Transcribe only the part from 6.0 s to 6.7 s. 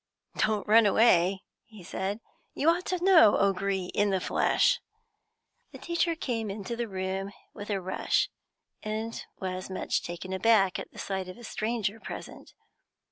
came